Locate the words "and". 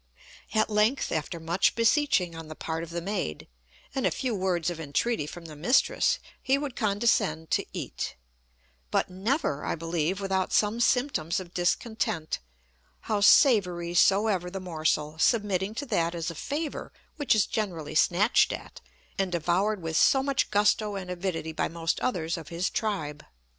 3.93-4.03, 19.19-19.31, 20.95-21.11